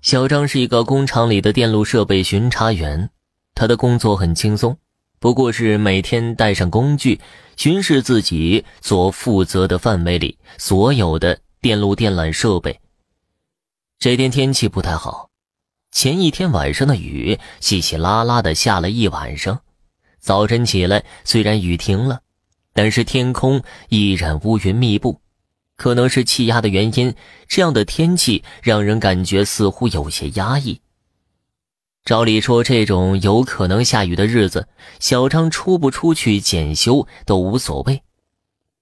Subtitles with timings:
[0.00, 3.10] 小张是一个工厂里的电路设备巡查员，
[3.54, 4.76] 他的工作很轻松，
[5.18, 7.20] 不过是每天带上工具
[7.56, 12.80] 巡视自己所负责的范围里所有的电路电缆设备。
[13.98, 15.30] 这天天气不太好，
[15.90, 19.60] 前一天晚上的雨稀稀拉拉的下了一晚上，
[20.20, 22.20] 早晨起来虽然雨停了，
[22.72, 25.20] 但是天空依然乌云密布。
[25.78, 27.14] 可能是气压的原因，
[27.46, 30.80] 这样的天气让人感觉似乎有些压抑。
[32.04, 34.66] 照理说，这种有可能下雨的日子，
[34.98, 38.02] 小张出不出去检修都无所谓。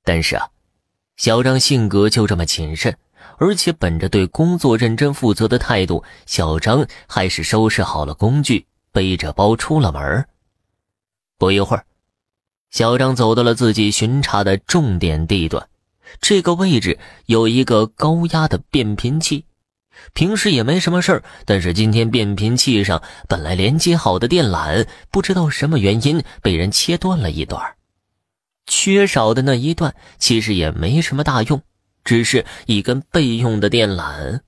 [0.05, 0.49] 但是啊，
[1.17, 2.97] 小张性格就这么谨慎，
[3.37, 10.27] 而且本着对工作认真负责的态度，小张还是收拾好了工具，背着包出了门。
[11.37, 11.85] 不一会儿，
[12.71, 15.69] 小张走到了自己巡查的重点地段。
[16.21, 19.45] 这个位置有一个高压的变频器，
[20.13, 27.63] 平时也没什么事儿，但是今天变频器上本来连接好的电缆，不知道什么原因被人切断了一段。
[28.67, 31.63] 缺少的那一段其实也没什么大用，
[32.05, 34.41] 只是一根备用的电缆。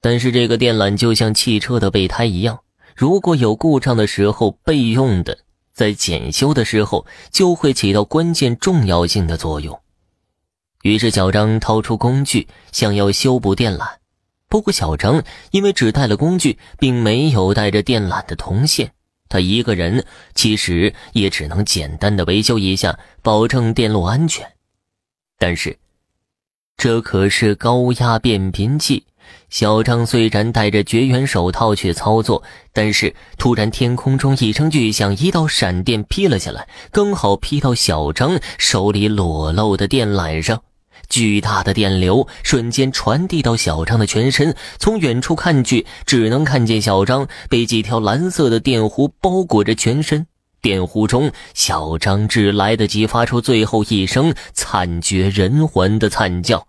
[0.00, 2.60] 但是这个电缆就像汽车的备胎一样，
[2.94, 5.36] 如果有故障的时候备用的，
[5.72, 9.78] 在检修的时候就会起到关键重要性的作用。
[10.86, 13.86] 于是，小张掏出工具，想要修补电缆。
[14.48, 18.92] 不过，小张因为只带了工具，并没有带着电缆的铜线，
[19.28, 24.46] 他一个人其实也只能简单的维修一下，保证电路安全。
[25.36, 25.76] 但是，
[26.76, 29.04] 这可是高压变频器，
[29.50, 32.42] 小张虽然戴着绝缘手套去操作，
[32.72, 40.62] 但是突然天空中一声巨响，一道闪电劈了下来，刚好劈到小张手里裸露的电缆上。
[41.08, 50.26] 巨大的电流瞬间传递到小张的全身，从远处看去，只能看见小张被几条蓝色的电弧包裹着全身。
[50.62, 56.66] 电弧中，小张只来得及发出最后一声惨绝人寰的惨叫。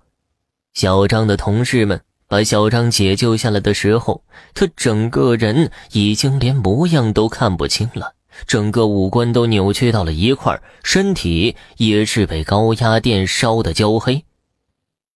[0.73, 4.23] 小张的同事们把小张解救下来的时候，
[4.53, 8.13] 他整个人已经连模样都看不清了。
[8.45, 14.23] 整个五官都扭曲到了一块，身体也是被高压电烧得焦黑。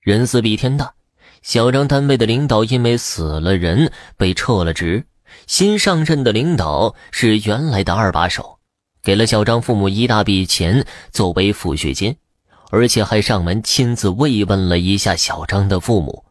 [0.02, 0.94] 人死比天大，
[1.42, 5.06] 小张单位的领导因为死了人被撤了职，
[5.46, 8.58] 新上任的领导是原来的二把手，
[9.04, 12.16] 给了小张父母一大笔钱作为抚恤金，
[12.72, 16.26] 而且还上门亲自慰问了一下小张的父母。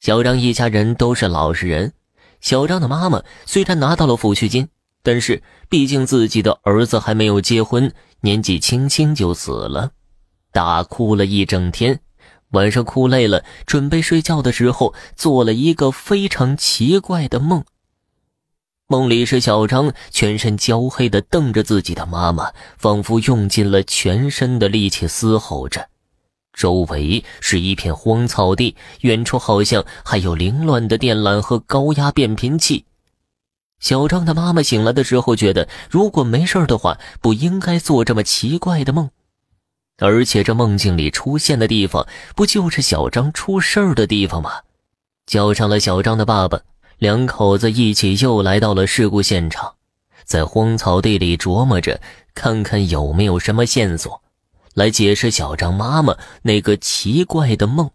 [0.00, 1.92] 小张一家人都是老实人，
[2.40, 4.68] 小张的妈妈虽然拿到了抚恤金。
[5.04, 7.92] 但是，毕竟自己的儿子还没有结婚，
[8.22, 9.90] 年纪轻轻就死了，
[10.50, 12.00] 大哭了一整天。
[12.52, 17.64] 晚上哭累了，准备睡觉的时候，做了一个非常奇怪的梦。
[18.86, 25.90] 梦里是小张全身焦黑的瞪着自己的妈妈，仿佛用尽了全身的力气嘶吼着。
[26.54, 32.86] 周围是一片荒草地，远处好像还有凌乱的电缆和高压变频器。
[33.84, 39.10] 小张的妈妈醒来的时候，觉得如果没事的话，不应该做这么奇怪的梦。
[39.98, 44.62] 而且这梦境里出现的地方，不就是小张出事儿的地方吗？
[45.26, 46.58] 叫上了小张的爸爸，
[46.96, 49.74] 两口子一起又来到了事故现场，
[50.24, 52.00] 在荒草地里琢磨着，
[52.34, 54.22] 看看有没有什么线索，
[54.72, 57.90] 来解释小张妈妈那个奇怪的梦。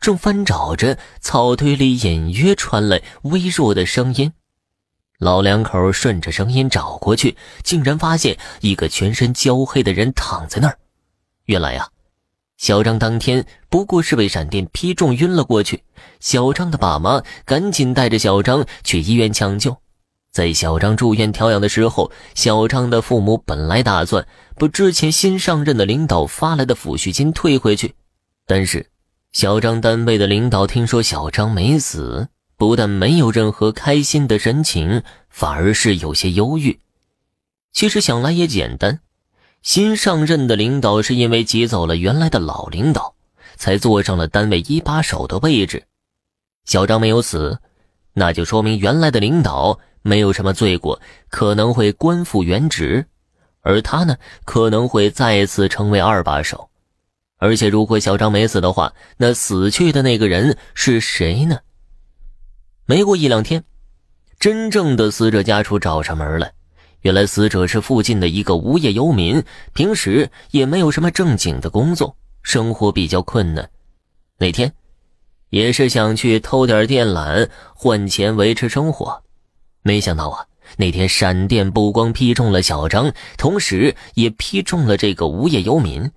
[0.00, 4.32] 正翻找着，草堆里隐约传来微弱的声音。
[5.18, 10.78] 老两口顺着声音找过去，竟然发现一个全身焦黑的人躺在那儿。
[11.46, 11.88] 原来呀，
[12.56, 15.82] 小张当天不过是被闪电劈中晕了过去。
[16.20, 19.76] 小张的爸妈赶紧带着小张去医院抢救。
[20.32, 24.26] 在小张住院调养的时候，小张的父母本来打算
[24.56, 27.94] 把之前新上任的领导发来的抚恤金退回去，
[28.46, 28.90] 但是
[29.32, 32.28] 小张单位的领导听说小张没死。
[32.56, 36.78] 不但没有任何开心的神情，反而是有些忧郁。
[37.72, 39.00] 其实想来也简单，
[39.62, 43.14] 新上任的领导是因为挤走了原来的老领导，
[43.56, 45.84] 才坐上了单位一把手的位置。
[46.64, 47.58] 小张没有死，
[48.12, 53.06] 那就说明原来的领导没有什么罪过，可能会官复原职，
[53.62, 56.70] 而他呢，可能会再次成为二把手。
[57.38, 61.58] 而且如果小张没死的话，那死去的那个人是谁呢？
[62.86, 63.64] 没过一两天，
[64.38, 66.52] 真正的死者家属找上门来。
[67.00, 69.42] 原来死者是附近的一个无业游民，
[69.72, 73.70] 平时也没有什么正经的工作，生活比较困难。
[74.38, 74.72] 那天，
[75.48, 79.22] 也是想去偷点电缆换钱维持生活。
[79.82, 80.46] 没想到啊，
[80.76, 86.10] 那天闪电不光劈中了小张，同时也劈中了这个无业游民。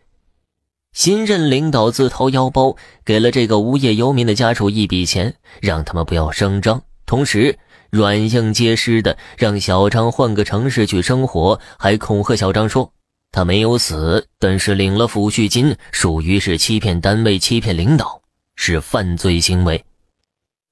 [0.97, 7.59] 新任领导自掏腰包给了这个无业游民的家属一笔钱，让他们不要声张，同时
[7.91, 12.91] 软硬皆施的让小张换个城市去生活，还恐吓小张说
[13.31, 18.23] 他没有死，但是领了抚恤金，属于是欺骗单位、欺骗领导，
[18.55, 19.85] 是犯罪行为。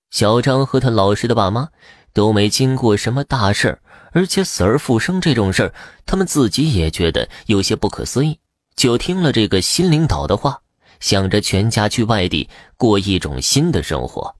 [0.09, 1.69] 小张和他老实的爸妈
[2.13, 3.77] 都没经过什么大事，
[4.11, 5.71] 而且死而复生这种事，
[6.03, 8.39] 他们自己也觉得有些不可思议。
[8.75, 10.61] 就听了这个新领导的话，
[10.99, 14.35] 想着全家去外地过一种新的生活。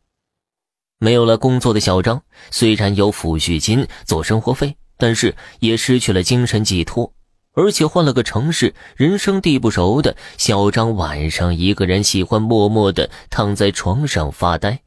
[0.98, 2.22] 没有了工作的小张，
[2.52, 7.14] 虽然有抚恤金做生活费，但是也失去了精神寄托，
[7.54, 14.80] 而且换了个城市，人生地不熟的小张晚上一个人喜欢默默的躺在床上发呆。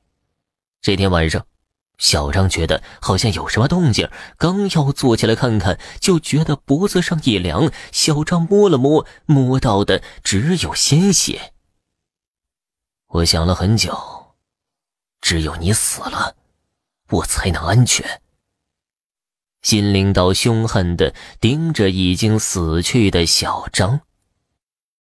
[0.81, 1.48] 这天晚上。
[1.99, 7.71] 小张觉得好像有什么动静，刚要坐起来看看，就觉得脖子上一凉。
[7.93, 11.53] 小张摸了摸，摸到的只有鲜血。
[13.09, 14.37] 我想了很久，
[15.21, 16.37] 只有你死了，
[17.11, 18.23] 我才能安全。
[19.63, 24.01] 新领导凶狠的盯着已经死去的小张。